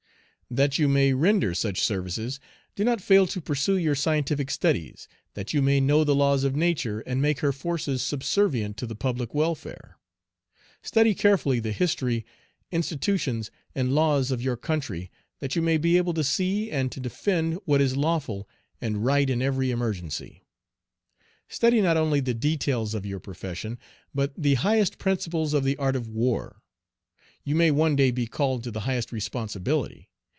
[0.53, 2.41] That you may render such services,
[2.75, 6.57] do not fail to pursue your scientific studies, that you may know the laws of
[6.57, 9.97] nature, and make her forces subservient to the public welfare.
[10.81, 12.25] Study carefully the history,
[12.69, 15.09] institutions, and laws of your country,
[15.39, 18.45] that you may be able to see and to defend what is lawful
[18.81, 20.43] and right in every emergency.
[21.47, 23.79] Study not only the details of your profession,
[24.13, 26.61] but the highest principles of the art of war,
[27.45, 30.09] You may one day be called to the highest responsibility.